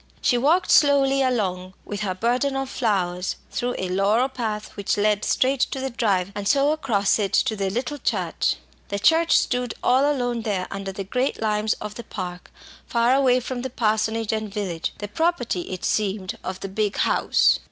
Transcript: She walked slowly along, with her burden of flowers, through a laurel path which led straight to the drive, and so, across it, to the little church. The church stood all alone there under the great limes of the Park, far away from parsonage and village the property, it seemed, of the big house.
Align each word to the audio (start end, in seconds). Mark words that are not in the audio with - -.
She 0.19 0.35
walked 0.35 0.71
slowly 0.71 1.21
along, 1.21 1.75
with 1.85 1.99
her 1.99 2.15
burden 2.15 2.55
of 2.55 2.71
flowers, 2.71 3.35
through 3.51 3.75
a 3.77 3.87
laurel 3.89 4.29
path 4.29 4.75
which 4.75 4.97
led 4.97 5.23
straight 5.23 5.59
to 5.59 5.79
the 5.79 5.91
drive, 5.91 6.31
and 6.33 6.47
so, 6.47 6.71
across 6.71 7.19
it, 7.19 7.31
to 7.33 7.55
the 7.55 7.69
little 7.69 7.99
church. 7.99 8.55
The 8.87 8.97
church 8.97 9.37
stood 9.37 9.75
all 9.83 10.11
alone 10.11 10.41
there 10.41 10.65
under 10.71 10.91
the 10.91 11.03
great 11.03 11.39
limes 11.39 11.73
of 11.73 11.93
the 11.93 12.03
Park, 12.03 12.49
far 12.87 13.13
away 13.13 13.39
from 13.39 13.61
parsonage 13.61 14.33
and 14.33 14.51
village 14.51 14.91
the 14.97 15.07
property, 15.07 15.69
it 15.71 15.85
seemed, 15.85 16.35
of 16.43 16.61
the 16.61 16.67
big 16.69 16.97
house. 16.97 17.59